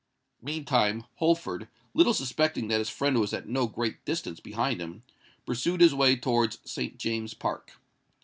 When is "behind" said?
4.39-4.81